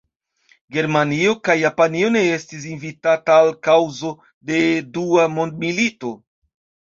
Germanio 0.75 1.33
kaj 1.47 1.55
Japanio 1.63 2.09
ne 2.15 2.23
estis 2.37 2.65
invitata 2.71 3.37
el 3.43 3.51
kaŭzo 3.69 4.11
de 4.51 4.59
Dua 4.97 5.29
mondmilito. 5.37 6.13